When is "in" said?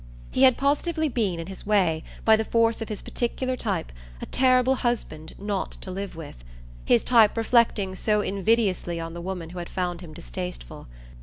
1.39-1.45